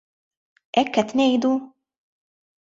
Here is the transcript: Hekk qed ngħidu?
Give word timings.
Hekk 0.79 0.89
qed 0.97 1.13
ngħidu? 1.19 1.53